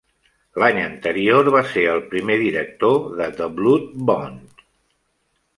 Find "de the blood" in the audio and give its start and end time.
3.21-3.93